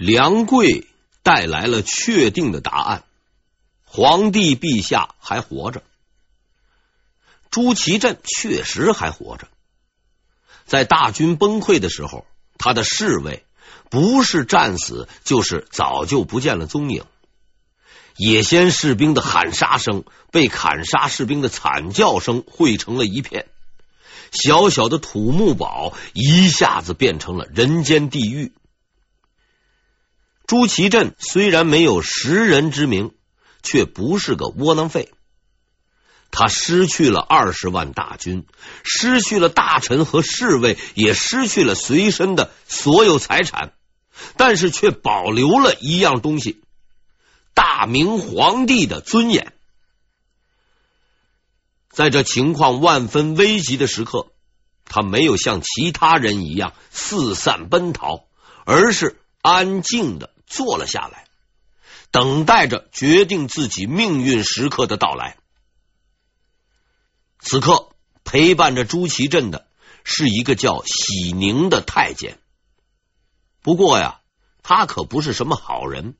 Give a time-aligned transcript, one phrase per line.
[0.00, 0.86] 梁贵
[1.22, 3.04] 带来了确定的答案：
[3.84, 5.82] 皇帝陛下还活着。
[7.50, 9.46] 朱祁镇确实还活着，
[10.64, 12.24] 在大军崩溃的时候，
[12.56, 13.44] 他的侍卫
[13.90, 17.04] 不是战死，就是早就不见了踪影。
[18.16, 23.48] 野先士兵的喊杀声，被砍杀士兵的惨叫声汇成了一片。
[24.32, 28.52] 小小的土木堡一下子变成了人间地狱。
[30.50, 33.14] 朱祁镇虽然没有识人之明，
[33.62, 35.12] 却不是个窝囊废。
[36.32, 38.44] 他失去了二十万大军，
[38.82, 43.74] 失去了大臣和侍卫，也失去了随身的所有财产，
[44.36, 46.64] 但是却保留了一样东西：
[47.54, 49.52] 大明皇帝的尊严。
[51.90, 54.32] 在这情况万分危急的时刻，
[54.84, 58.24] 他没有像其他人一样四散奔逃，
[58.64, 61.26] 而是安静的坐了下来，
[62.10, 65.36] 等待着决定自己命运时刻的到来。
[67.38, 67.88] 此刻
[68.24, 69.66] 陪伴着朱祁镇的
[70.04, 72.38] 是一个叫喜宁的太监。
[73.62, 74.20] 不过呀，
[74.62, 76.16] 他可不是什么好人。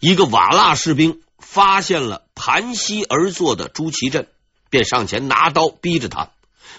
[0.00, 4.28] 一个瓦剌士兵发现了盘膝而坐的朱祁镇，
[4.70, 6.32] 便上前拿刀逼着他，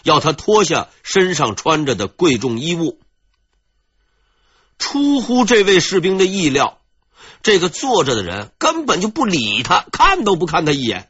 [0.04, 3.00] 要他脱下身上穿着的贵重衣物。
[4.82, 6.80] 出乎这位士兵的意料，
[7.44, 11.10] 这个坐着的人根本就不理他，看都不看他一眼。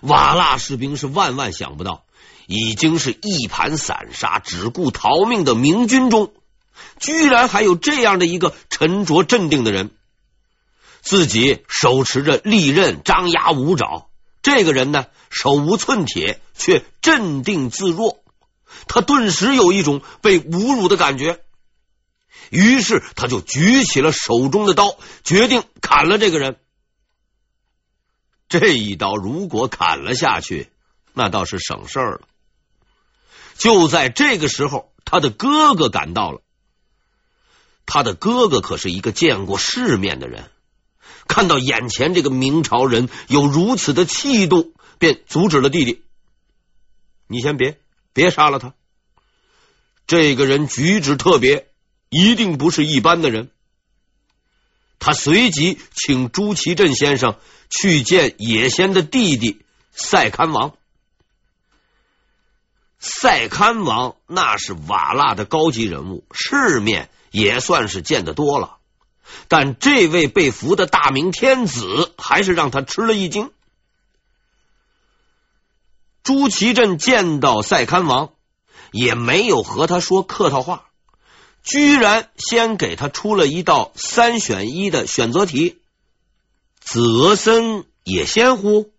[0.00, 2.06] 瓦剌士兵是万万想不到，
[2.46, 6.32] 已经是一盘散沙、只顾逃命的明军中，
[6.98, 9.90] 居然还有这样的一个沉着镇定的人。
[11.02, 14.06] 自己手持着利刃，张牙舞爪；
[14.40, 18.24] 这个人呢，手无寸铁，却镇定自若。
[18.88, 21.43] 他顿时有一种被侮辱的感觉，
[22.54, 26.56] 于是他就举起了手中的刀，决定砍了这个人。
[28.48, 30.70] 这一刀如果砍了下去，
[31.12, 32.20] 那倒是省事儿了。
[33.58, 36.42] 就在这个时候，他的哥哥赶到了。
[37.86, 40.48] 他的哥哥可是一个见过世面的人，
[41.26, 46.04] 看到眼前这个明朝人有如此的气度，便阻止了弟弟
[47.26, 47.80] ：“你先别
[48.12, 48.74] 别杀了他，
[50.06, 51.68] 这个人举止特别，
[52.14, 53.50] 一定不是一般的人。”
[55.00, 57.36] 他随即请朱祁镇先生
[57.68, 60.76] 去见野仙的弟弟赛堪王。
[62.98, 68.78] 赛堪王那是瓦剌的高级人物，世面也算是见得多了，
[69.48, 73.50] 但这位被俘的大明天子还是让他吃了一惊。
[76.22, 78.32] 朱祁镇见到赛堪王，
[78.90, 80.88] 也没有和他说客套话。
[81.64, 85.80] 居然先给他出了一道三选一的选择题：
[86.78, 88.92] 子俄参野先乎？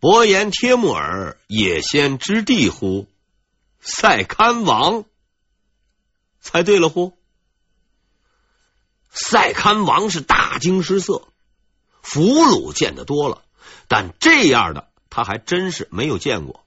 [0.00, 3.06] 伯颜帖木儿野先之地乎？
[3.80, 5.04] 赛堪王
[6.40, 7.16] 猜对了乎？
[9.10, 11.28] 赛堪王是大惊失色，
[12.02, 13.42] 俘虏见得多了，
[13.86, 16.64] 但这样的他还真是没有见过。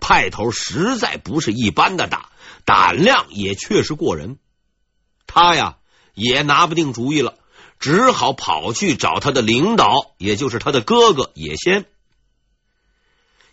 [0.00, 2.30] 派头实在不是一般的大。
[2.68, 4.36] 胆量也确实过人，
[5.26, 5.78] 他呀
[6.12, 7.38] 也拿不定主意了，
[7.78, 11.86] 只好跑去找他的领导，也就是他的哥哥野先。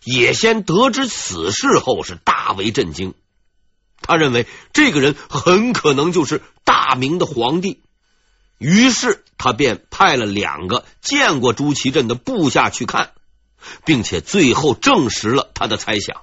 [0.04, 3.14] 野先得知此事后是大为震惊，
[4.02, 7.80] 他认为这个人很可能就是大明的皇帝，
[8.58, 13.12] 于是他便派了两个见过朱祁镇的部下去看，
[13.86, 16.20] 并且最后证实了他的猜想。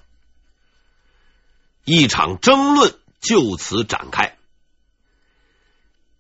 [1.86, 4.38] 一场争论就此展开。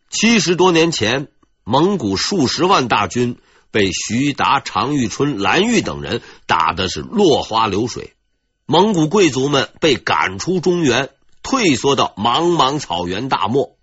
[0.09, 1.29] 七十多年前，
[1.63, 3.37] 蒙古数十万大军
[3.71, 8.13] 被徐达、常遇春、蓝玉等人打的是落花流水，
[8.65, 11.09] 蒙古贵族们被赶出中原，
[11.41, 13.77] 退缩到茫茫草原大漠。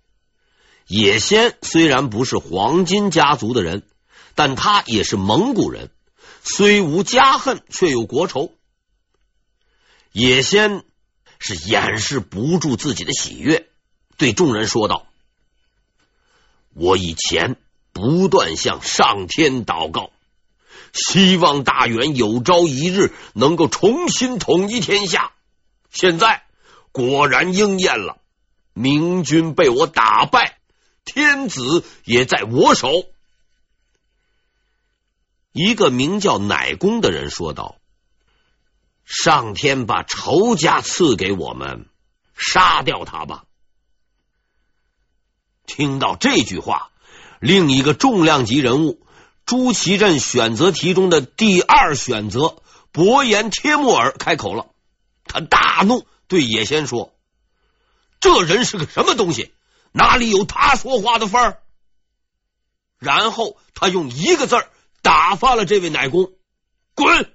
[0.85, 3.81] 野先虽然不是黄金家族的人，
[4.35, 5.89] 但他也是蒙古人，
[6.43, 8.51] 虽无家恨，却有国仇。
[10.11, 10.83] 野先。
[11.43, 13.67] 是掩饰不住自己的喜悦，
[14.15, 15.07] 对众人说道
[16.75, 17.55] ：“我以前
[17.91, 20.11] 不断向上天祷告，
[20.93, 25.31] 希望大元有朝一日能够重新统一天下。
[25.89, 26.43] 现在
[26.91, 28.19] 果然应验了，
[28.73, 30.59] 明军被我打败，
[31.03, 33.05] 天子也在我手。”
[35.53, 37.80] 一个名叫乃公的人说道。
[39.13, 41.89] 上天把仇家赐给我们，
[42.33, 43.43] 杀掉他吧！
[45.65, 46.91] 听到这句话，
[47.41, 49.05] 另一个重量级人物
[49.45, 52.63] 朱祁镇选择题中的第二选择
[52.93, 54.67] 伯颜帖木儿开口了。
[55.25, 57.13] 他大怒，对野仙说
[58.21, 59.53] ：“这人是个什么东西？
[59.91, 61.61] 哪里有他说话的份儿？”
[62.97, 64.55] 然后他用一个字
[65.01, 66.31] 打发了这位奶公
[66.95, 67.33] ：“滚！”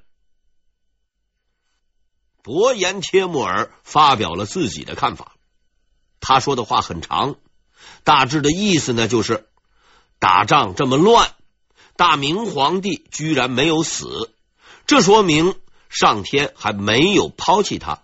[2.46, 5.32] 伯颜帖木儿发表了自己的看法。
[6.20, 7.34] 他说的话很长，
[8.04, 9.48] 大致的意思呢，就是
[10.20, 11.32] 打仗这么乱，
[11.96, 14.31] 大明皇帝居然没有死，
[14.87, 15.56] 这说明
[15.88, 18.02] 上天还没有抛弃他，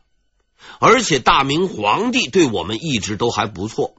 [0.81, 3.95] 而且大明皇帝对我们一直都还不错。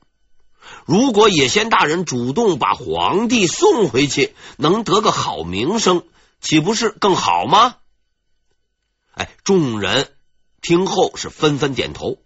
[0.84, 6.04] 如果野仙大人主动把皇帝送回去，能得个好名声，
[6.42, 7.78] 岂不是更好吗？
[9.14, 10.13] 哎，众人
[10.64, 12.18] 听后是纷纷点头。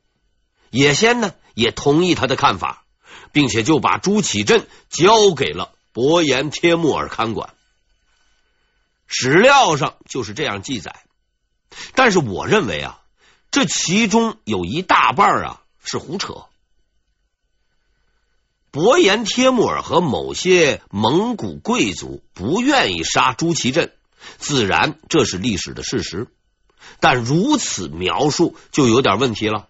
[0.69, 1.33] 野仙呢？
[1.53, 2.85] 也同意他的看法，
[3.31, 7.55] 并且就把朱祁镇交给了伯颜帖木儿看管。
[9.07, 11.03] 史料上就是这样记载，
[11.95, 13.01] 但是我认为啊，
[13.49, 16.45] 这其中有一大半啊是胡扯。
[18.69, 23.95] 伯颜帖木儿和某些蒙古贵族不愿意杀朱祁镇，
[24.37, 26.27] 自然这是历史的事实，
[26.99, 29.67] 但如此描述就有点问题了。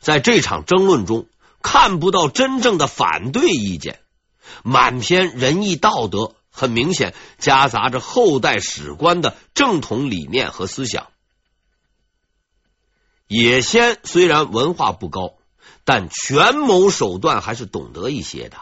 [0.00, 1.26] 在这场争论中，
[1.62, 4.00] 看不到真正的反对意见，
[4.62, 11.08] 满篇仁义道德，很明显夹杂着后代史官的正统理念和思想。
[13.26, 15.34] 野仙虽然文化不高，
[15.84, 18.56] 但权谋手段还是懂得一些的。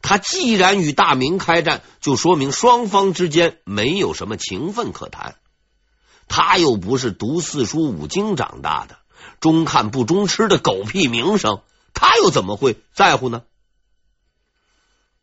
[0.00, 5.36] 他既然与大明开战，就说明双方之间没有什么情分可谈。
[6.28, 8.98] 他又不是读四书五经长大的。
[9.40, 11.62] 中看不中吃的狗屁名声，
[11.94, 13.44] 他又怎么会在乎呢？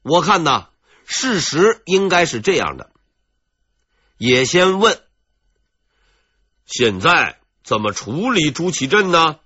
[0.01, 0.69] 我看呐，
[1.05, 2.91] 事实应该是这样的。
[4.17, 5.01] 野先问
[6.65, 9.39] ：“现在怎么处理朱祁镇呢？”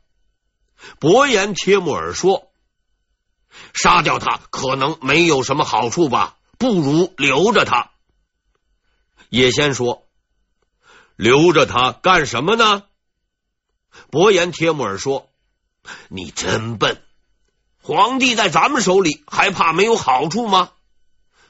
[0.99, 2.51] 伯颜帖木儿说
[3.73, 7.91] ：“杀掉他可能没有什么好处吧，不如留着他。”
[9.29, 10.07] 野先说
[11.19, 12.83] ：“留着他干什么呢？”
[14.09, 15.27] 伯颜帖木儿说
[16.07, 17.01] ：“你真笨！
[17.81, 20.71] 皇帝在咱们手里，还怕没有好处吗？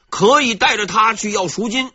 [0.08, 1.92] 可以带着他去要赎金，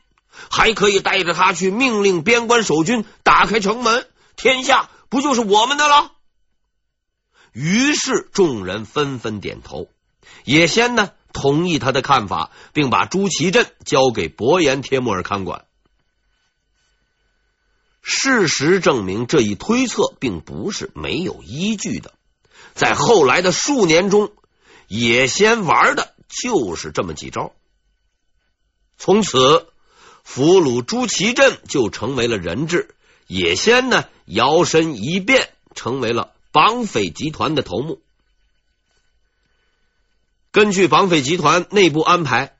[0.49, 4.07] 还可以带着他去命令边关守军打开城门，
[4.37, 6.13] 天下不就是我们的了？”
[7.51, 9.89] 于是众人纷纷点头。
[10.45, 15.65] 野仙呢，同意他的看法，并把朱祁镇交给伯颜帖木儿看管。
[18.07, 22.13] 事实证明，这一推测并不是没有依据的。
[22.75, 24.31] 在后来的数年中，
[24.87, 27.51] 野仙玩的就是这么几招。
[28.99, 29.69] 从此，
[30.23, 32.93] 俘虏朱祁镇就成为了人质。
[33.25, 38.03] 野仙呢，摇身一变，成为了绑匪集团的头目。
[40.51, 42.55] 根据绑匪集团内部安排，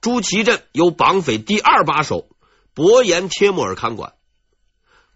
[0.00, 2.28] 朱祁镇由绑匪第二把手
[2.74, 4.14] 伯颜帖木儿看管。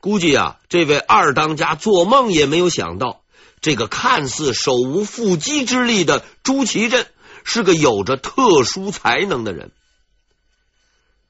[0.05, 3.23] 估计啊，这位二当家做梦也没有想到，
[3.63, 7.07] 这个看似手无缚鸡之力的朱祁镇
[7.43, 9.73] 是个有着特殊才能的人。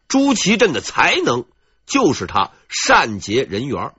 [0.09, 1.45] 朱祁镇的才能
[1.87, 3.93] 就是他善结人缘。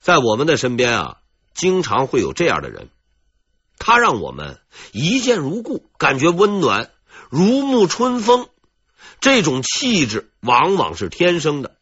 [0.00, 1.16] 在我们的身边啊，
[1.52, 2.88] 经常会有这样的人，
[3.78, 4.58] 他让我们
[4.92, 6.90] 一见如故，感觉温暖，
[7.28, 8.48] 如沐春风。
[9.20, 11.76] 这种气质往往是天生的。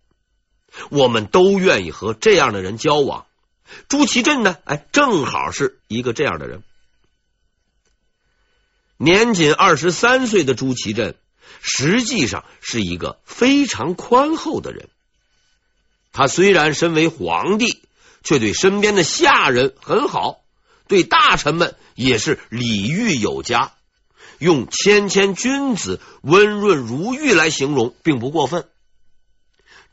[0.91, 3.27] 我们都愿意和这样的人交往。
[3.89, 4.57] 朱祁镇呢？
[4.65, 6.63] 哎，正好是一个这样的人。
[8.97, 11.17] 年仅二十三岁的朱祁镇，
[11.61, 14.89] 实际上是一个非常宽厚的人。
[16.13, 17.81] 他虽然身为皇帝，
[18.23, 20.43] 却对身边的下人很好，
[20.87, 23.73] 对大臣们也是礼遇有加。
[24.39, 28.69] 用“谦谦君子，温润如玉”来形容，并不过分。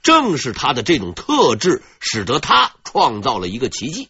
[0.01, 4.09] 正是他的这种特质，使得他创造了一个奇迹。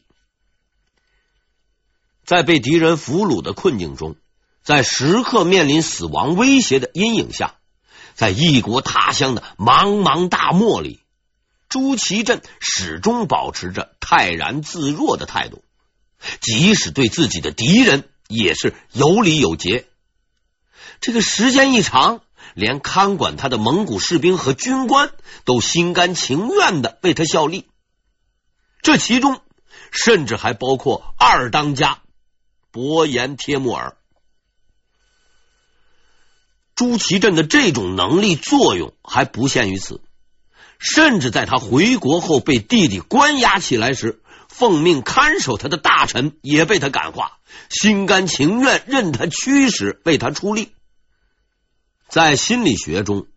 [2.25, 4.15] 在被敌人俘虏的困境中，
[4.63, 7.55] 在时刻面临死亡威胁的阴影下，
[8.13, 11.01] 在异国他乡的茫茫大漠里，
[11.69, 15.63] 朱祁镇始终保持着泰然自若的态度，
[16.39, 19.88] 即使对自己的敌人也是有礼有节。
[21.01, 22.22] 这个时间一长，
[22.53, 25.12] 连看管他的蒙古士兵和军官
[25.46, 27.68] 都心甘情愿的为他效力，
[28.82, 29.41] 这其中
[29.91, 32.00] 甚至还包括二当家
[32.72, 33.96] 伯颜帖木儿。
[36.75, 40.01] 朱祁镇的这种能力作用还不限于此，
[40.79, 47.39] 甚至在他回国后被弟弟关押起来时，奉命看守他的大臣也被他感化，
[47.70, 50.72] 心甘情愿任他驱使，为他出力。
[52.10, 53.28] 在心理学中，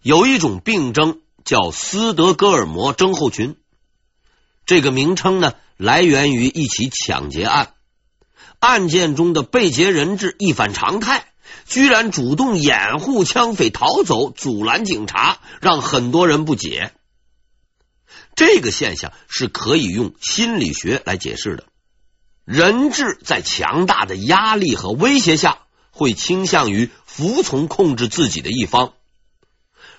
[0.00, 3.56] 有一种病症叫斯德哥尔摩症候群，
[4.66, 7.74] 这个名称呢，来源于一起抢劫案，
[8.60, 11.26] 案件中的被劫人质一反常态。
[11.66, 16.92] 居然主动掩护枪匪逃走，阻拦警察，让很多人不解。
[18.34, 21.64] 这个现象是可以用心理学来解释的。
[22.44, 25.63] 人质在强大的压力和威胁下，
[25.94, 28.92] 会倾向于服从控制自己的一方。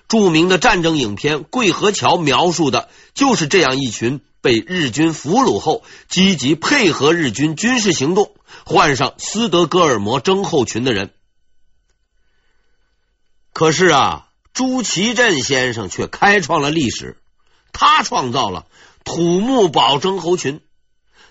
[0.08, 8.36] 著名的战争影片《桂河桥》描述的就是这样一群被日军俘虏后，积极配合日军军事行动，
[8.66, 11.12] 患上斯德哥尔摩症候群的人。
[13.52, 17.18] 可是啊，朱祁镇先生却开创了历史，
[17.72, 18.68] 他创造了
[19.04, 20.62] 土木堡症候群。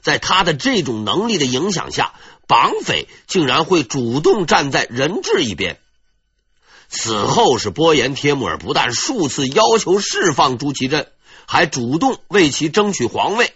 [0.01, 2.13] 在他的这种能力的影响下，
[2.47, 5.79] 绑匪竟然会主动站在人质一边。
[6.89, 11.11] 此后是波颜帖木儿不但数次要求释放朱祁镇，
[11.47, 13.55] 还主动为其争取皇位。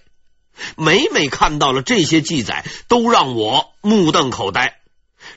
[0.76, 4.80] 每每看到了这些记载，都让我目瞪口呆。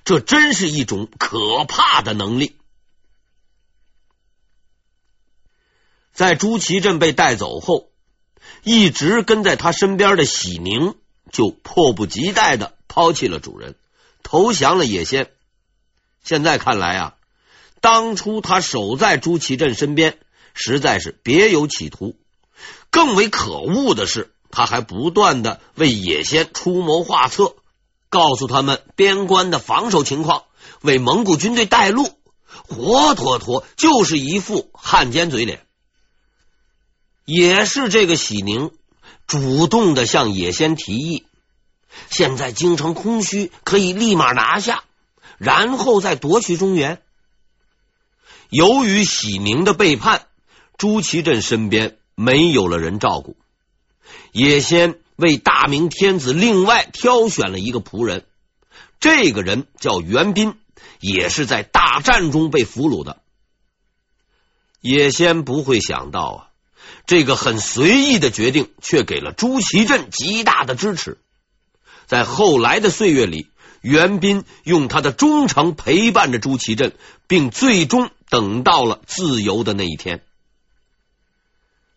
[0.03, 2.55] 这真是一种可怕的能力。
[6.13, 7.89] 在朱祁镇被带走后，
[8.63, 10.95] 一直跟在他身边的喜宁
[11.31, 13.75] 就迫不及待的抛弃了主人，
[14.21, 15.31] 投降了野先。
[16.25, 17.15] 现在看来啊，
[17.79, 20.19] 当初他守在朱祁镇身边，
[20.53, 22.17] 实在是别有企图。
[22.89, 27.55] 更为可恶的是，他还不断的为野先出谋划策，
[28.09, 30.43] 告诉他们边关的防守情况，
[30.81, 32.09] 为蒙古军队带路，
[32.67, 35.65] 活脱脱就是一副汉奸嘴脸。
[37.23, 38.71] 也是这个喜宁
[39.27, 41.25] 主动的向野先提议，
[42.09, 44.83] 现在京城空虚，可以立马拿下，
[45.37, 47.01] 然后再夺取中原。
[48.49, 50.27] 由于喜宁的背叛，
[50.77, 53.37] 朱祁镇身边没有了人照顾，
[54.31, 58.25] 野先为大明天子另外挑选了一个仆人，
[58.99, 60.55] 这个人叫袁斌，
[60.99, 63.21] 也是在大战中被俘虏的。
[64.81, 66.47] 野先不会想到啊。
[67.05, 71.19] 这个很随意的决定，却给了朱祁镇极大的支持。
[72.11, 73.47] 在后来的岁月里，
[73.79, 76.91] 袁斌用他的忠诚陪伴着朱祁镇，
[77.25, 80.21] 并最终等到了自由的那一天。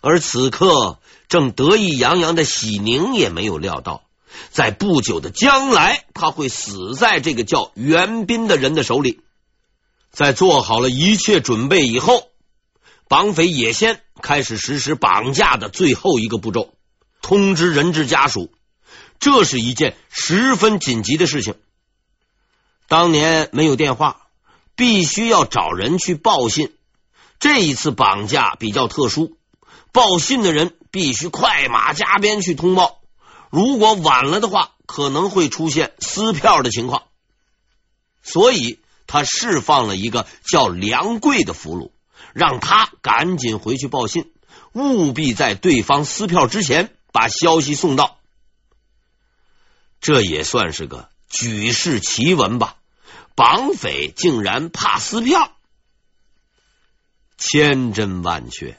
[0.00, 4.04] 而此刻，正得意洋洋的喜宁也没有料到，
[4.50, 9.18] 在不久的将来，他会死在这个叫袁斌的人的手里。
[10.12, 12.28] 在做好了一切准备以后。
[13.08, 16.72] 绑匪野先开始实施绑架的最后一个步骤，
[17.20, 18.52] 通知人质家属，
[19.24, 21.54] 这是一件十分紧急的事情。
[22.88, 24.26] 当年没有电话，
[24.76, 26.74] 必须要找人去报信。
[27.40, 29.38] 这一次绑架比较特殊，
[29.92, 33.00] 报信的人必须快马加鞭去通报，
[33.48, 37.04] 如果晚了的话，可能会出现撕票的情况。
[38.22, 41.92] 所以他释放了一个叫梁贵的俘虏。
[42.34, 44.32] 让他赶紧回去报信，
[44.74, 48.18] 务必在对方撕票之前把消息送到。
[50.04, 52.76] 这也算是个举世奇闻吧？
[53.34, 55.50] 绑匪竟然怕撕票，
[57.38, 58.78] 千真万确。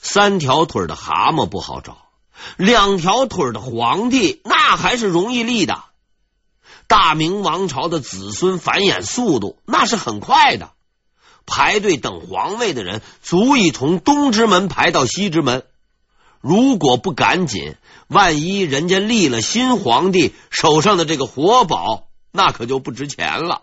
[0.00, 1.98] 三条腿的蛤蟆不好找，
[2.56, 5.84] 两条腿的皇帝那还是容易立的。
[6.86, 10.72] 大明王朝的子孙繁衍速度那是很快的。
[11.44, 15.66] 排队等皇位的人足以从东直门排到西直门，
[16.42, 17.76] 如果不赶紧，
[18.08, 23.62] 万一人家立了新皇帝，手上的这个活宝那可就不值钱了。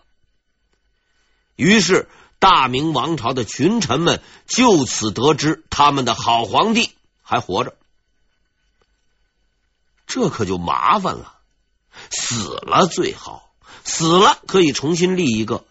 [1.56, 2.08] 于是，
[2.38, 6.90] 大明王朝的群臣们就此得知他们的好皇帝
[7.22, 7.76] 还活着，
[10.06, 11.34] 这可就麻烦了。
[12.10, 13.52] 死了最好，
[13.84, 15.64] 死了可以重新立一个，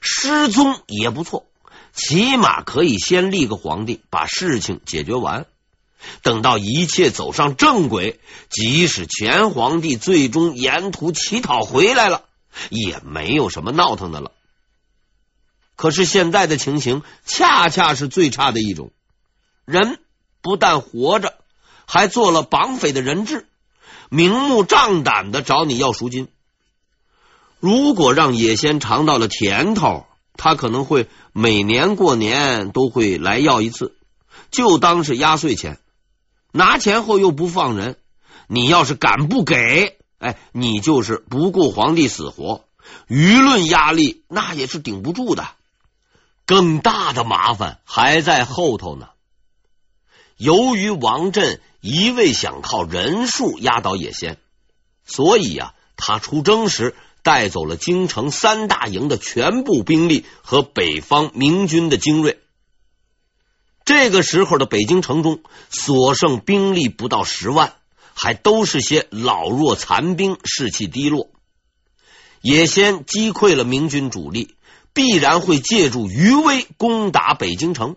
[0.00, 1.46] 失踪也不错。
[1.92, 5.46] 起码可以先立个皇帝，把事情解决完。
[6.22, 12.24] 等到一切走上正轨，即使前皇帝最终沿途乞讨回来了，
[12.70, 14.32] 也没有什么闹腾的了。
[15.76, 18.92] 可是现在的情形恰恰是最差的一种，
[19.64, 19.98] 人
[20.40, 21.34] 不但活着，
[21.86, 23.46] 还做了绑匪的人质，
[24.08, 26.28] 明目张胆的找你要赎金。
[27.60, 33.96] 如果让野仙尝到了甜头，他可能会每年过年都会来要一次，
[34.50, 35.78] 就当是压岁钱。
[36.56, 37.96] 拿钱后又不放人，
[38.48, 42.64] 你要是敢不给，哎，你就是不顾皇帝死活，
[43.08, 45.46] 舆论压力那也是顶不住的。
[46.46, 49.08] 更大的麻烦还在后头呢。
[50.38, 54.38] 由于王振一味想靠人数压倒野先，
[55.04, 62.38] 所以呀、啊，他出征时带走了京城三大营的全部兵力和北方明军的精锐。
[63.86, 65.40] 这个时候的北京城中
[65.70, 67.72] 所剩兵力不到十万，
[68.12, 71.30] 还都是些老弱残兵，士气低落。
[72.42, 74.52] 野先击溃了明军主力。
[74.96, 77.96] 必然会借助余威攻打北京城。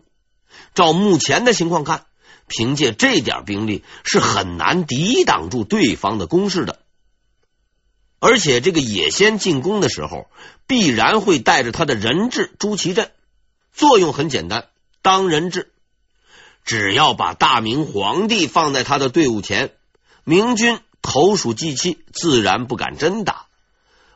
[0.75, 2.08] 照目前的情况看，
[2.46, 6.79] 凭借这点兵力是很难抵挡住对方的攻势的。
[8.19, 10.29] 而且，这个野先进攻的时候，
[10.67, 13.12] 必然会带着他的人质朱祁镇。
[13.72, 14.67] 作用很简单，
[15.01, 15.72] 当人质，
[16.63, 19.74] 只要把大明皇帝放在他的队伍前，
[20.24, 23.48] 明军投鼠忌器，自然不敢真打。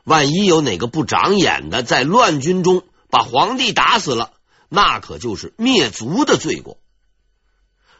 [0.04, 4.32] 万一有哪个不长眼的在乱军中把皇帝打死了，
[4.68, 6.78] 那可就是灭族的罪过。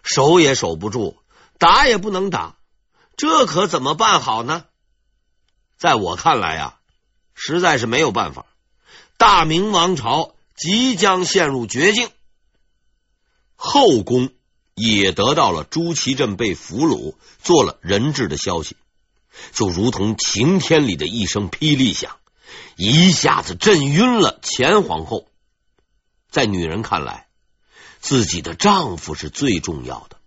[0.03, 1.17] 守也守不住，
[1.59, 2.57] 打也不能打，
[3.17, 4.65] 这可怎么办好呢？
[5.79, 6.77] 在我看来啊，
[7.35, 8.47] 实在是没有办法。
[9.17, 12.11] 大明王朝即将陷入绝境。
[13.67, 14.29] 后宫
[14.75, 18.77] 也得到了朱祁镇被俘虏、做了人质的消息。
[19.53, 22.19] 就如同晴天里的一声霹雳响，
[22.77, 25.29] 一下子震晕了前皇后。
[26.31, 27.27] 在女人看来，
[28.01, 30.19] 自己的丈夫是最重要的。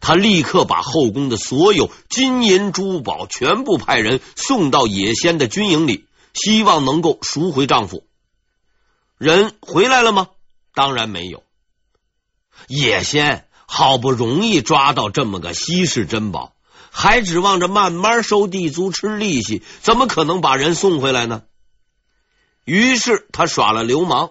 [0.00, 8.02] 她立刻把后宫的所有金银珠宝全部派人送到野仙的军营里，希望能够赎回丈夫。
[9.18, 10.28] 人回来了吗？
[10.72, 11.42] 当然没有。
[12.68, 16.52] 野先好不容易抓到这么个稀世珍宝。
[16.98, 21.42] 还指望着慢慢收地租吃利息，怎么可能把人送回来呢？
[22.64, 24.30] 于是他耍了流氓，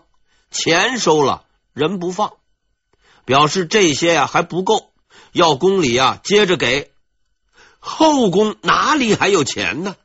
[0.50, 2.34] 钱收了，人不放，
[3.24, 4.90] 表示这些呀还不够，
[5.32, 6.92] 要宫里呀接着给。
[7.80, 9.96] 后宫哪里还有钱呢？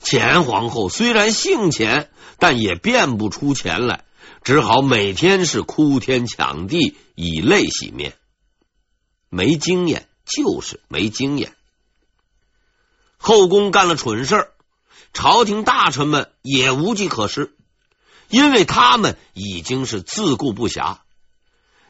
[0.00, 4.02] 前皇后虽然姓钱，但也变不出钱来，
[4.44, 8.14] 只好每天是哭天抢地，以泪洗面。
[9.30, 11.56] 没经验，就是没经验。
[13.16, 14.52] 后宫干了蠢事儿，
[15.14, 17.56] 朝廷大臣们也无计可施，
[18.28, 20.98] 因为他们已经是自顾不暇。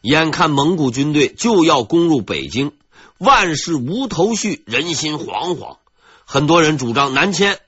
[0.01, 2.77] 眼看蒙古军队就要攻入北京，
[3.19, 5.79] 万事无头绪，人心惶惶。
[6.25, 7.59] 很多人主张南迁，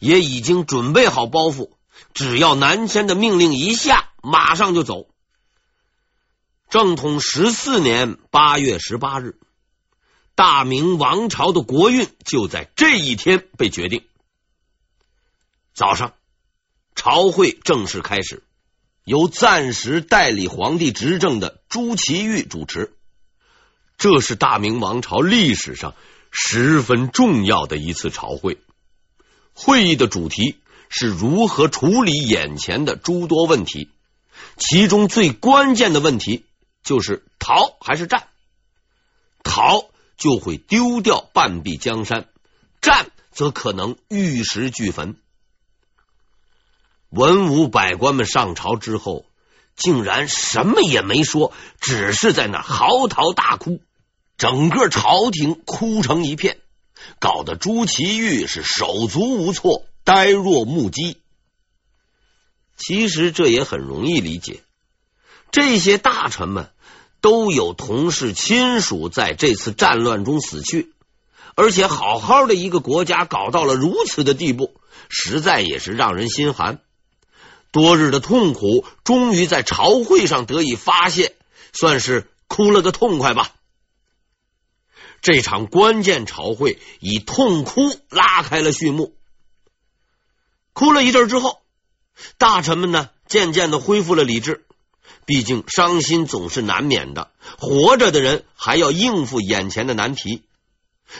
[0.00, 1.70] 也已经准备好包袱，
[2.14, 5.08] 只要南迁的命令一下，马上就走。
[6.70, 9.36] 正统十四年八月十八日。
[10.36, 14.04] 大明王朝的国运就在这一天被决定。
[15.74, 16.14] 早上，
[16.96, 18.42] 朝会正式开始，
[19.04, 22.96] 由暂时代理皇帝执政的朱祁钰主持。
[23.96, 25.94] 这是大明王朝历史上
[26.32, 28.58] 十分重要的一次朝会。
[29.52, 30.58] 会议的主题
[30.96, 33.90] 是如何处理眼前的诸多问题，
[34.56, 36.44] 其中最关键的问题
[36.82, 38.28] 就是逃还是战？
[39.42, 39.90] 逃。
[40.16, 42.28] 就会丢掉半壁江山，
[42.80, 45.16] 战则可能玉石俱焚。
[47.10, 49.26] 文武百官们上朝之后，
[49.74, 53.80] 竟然什么也没说，只是在那嚎啕大哭，
[54.38, 56.58] 整个朝廷哭成一片，
[57.18, 61.18] 搞得朱祁钰是手足无措，呆若木鸡。
[62.76, 64.62] 其实这也很容易理解，
[65.50, 66.70] 这些大臣们。
[67.20, 70.92] 都有同事亲属在这次战乱中死去，
[71.54, 76.82] 而且好好的一个国家搞到了如此的地步，实在也是让人心寒。
[77.72, 81.34] 多日的痛苦终于在朝会上得以发泄，
[81.72, 83.54] 算是哭了个痛快吧。
[85.22, 89.16] 这场关键朝会以痛哭拉开了序幕。
[90.74, 91.62] 哭了一阵之后，
[92.36, 94.66] 大臣们呢渐渐的恢复了理智。
[95.26, 100.42] 毕竟伤心总是难免的，活着的人还要应付眼前的难题。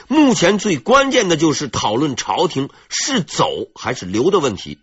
[0.09, 4.79] 目前最关键的就是讨论朝廷是走还是留的问题。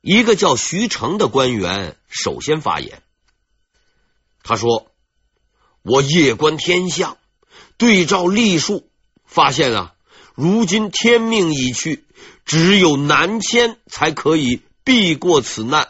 [0.00, 3.02] 一个叫徐成的官员首先发言，
[4.42, 4.90] 他说
[5.82, 7.18] ：“我夜观天象，
[7.76, 8.88] 对照历数，
[9.24, 9.94] 发现啊，
[10.36, 12.04] 如今天命已去，
[12.44, 15.88] 只有南迁才可以避过此难。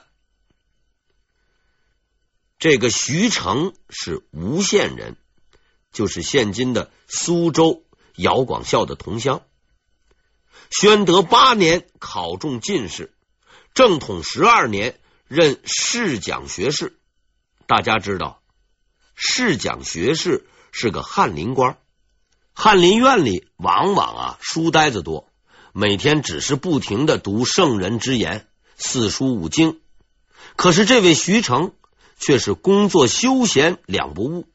[2.56, 5.16] 这个徐成是吴县人，
[5.92, 9.42] 就是现今的苏州姚广孝的同乡。
[10.70, 13.12] 宣德八年考中进士，
[13.74, 16.96] 正统十二年任侍讲学士。
[17.66, 18.40] 大家知道，
[19.16, 21.78] 侍讲学士是个翰林官。
[22.58, 25.28] 翰林院里往往啊书呆子多，
[25.74, 29.78] 每天只是不停的读圣人之言、四书五经。
[30.56, 31.72] 可是这位徐成
[32.18, 34.48] 却是工作休闲两不误，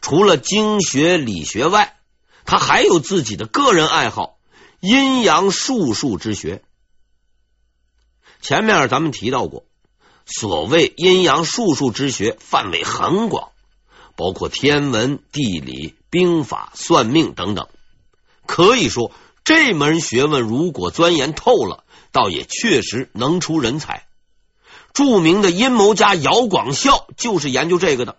[0.00, 1.96] 除了经学理学外，
[2.44, 4.36] 他还有自己的个人爱好——
[4.82, 6.64] 阴阳术数之学。
[8.42, 9.64] 前面咱们提到过，
[10.26, 13.52] 所谓阴阳术数之学范围很广，
[14.16, 15.94] 包括天文、地理。
[16.10, 17.68] 兵法、算命等等，
[18.44, 19.12] 可以说
[19.44, 24.06] 这门学问如果钻研透了，倒也确实能出人才。
[24.92, 28.16] 著名的阴谋家姚广孝就是研究这个的。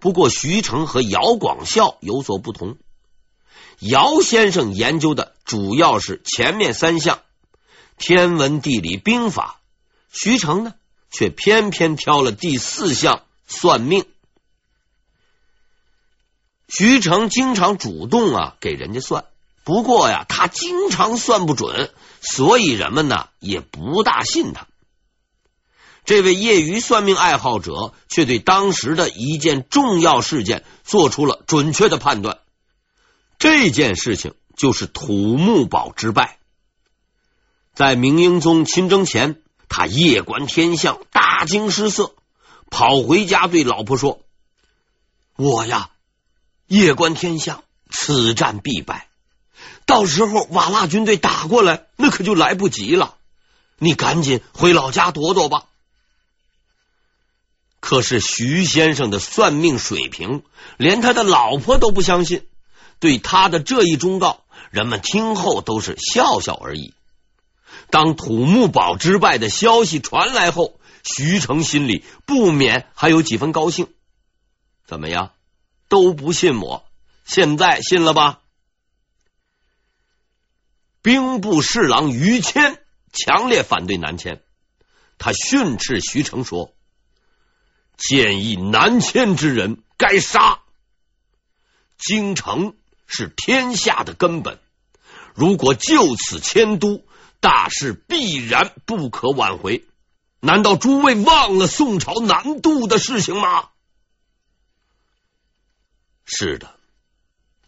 [0.00, 2.76] 不过徐成和姚广孝有所不同，
[3.78, 7.20] 姚先生研究的主要是前面三项：
[7.98, 9.60] 天文、地理、兵法；
[10.10, 10.74] 徐成呢，
[11.12, 14.06] 却偏偏挑了第四项算命。
[16.72, 19.24] 徐成经常主动啊给人家算，
[19.64, 24.68] 不过呀，他经常算不准，所以人们呢也不大信他。
[26.04, 32.38] 这位业余算命爱好者却对当时的一件重要事件做出了准确的判断。
[33.38, 36.38] 这件事情就是土木堡之败。
[37.74, 42.14] 在明英宗亲征前，他夜观天象，大惊失色，
[42.70, 44.20] 跑回家对老婆说
[45.36, 45.90] ：“我呀。”
[46.70, 49.08] 夜观天象，此战必败。
[49.86, 53.16] 到时候瓦剌军队打过来，那可就来不及了。
[53.78, 55.64] 你赶紧回老家躲躲吧。
[57.80, 60.44] 可是徐先生的算命水平，
[60.76, 62.46] 连他的老婆都不相信。
[63.00, 66.94] 对他的这一忠告，人们听后都是笑笑而已。
[67.90, 73.88] 当土木堡之败的消息传来后，徐成心里不免还有几分高兴。
[74.86, 75.32] 怎么样？
[75.90, 76.86] 都不信我，
[77.24, 78.40] 现在信了吧？
[81.02, 82.78] 兵部侍郎于谦
[83.12, 84.40] 强烈反对南迁，
[85.18, 86.72] 他训斥徐成说
[87.98, 90.60] ：“建议南迁之人该杀。
[91.98, 92.76] 京城
[93.08, 94.60] 是天下的根本，
[95.34, 97.04] 如果就此迁都，
[97.40, 99.84] 大事必然不可挽回。
[100.38, 103.69] 难道诸位忘了宋朝南渡的事情吗？”
[106.32, 106.70] 是的，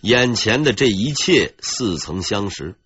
[0.00, 2.76] 眼前的这一切似曾相识。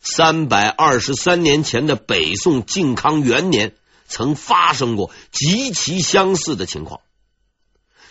[0.00, 3.74] 三百二十三年前的北宋靖康元年，
[4.06, 7.00] 曾发生过极其相似的情况。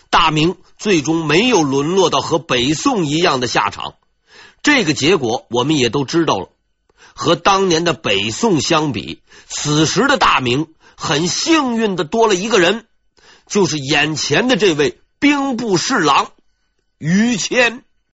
[0.08, 3.94] 大明最终没有沦落到和北宋一样的下场，
[4.62, 6.48] 这个结果我们也都知道了。
[7.12, 12.86] 和当年的北宋相比，此时的大明很幸运的多了一个人，
[13.48, 16.30] 就是眼前的这位兵部侍郎。
[16.98, 17.84] 于谦。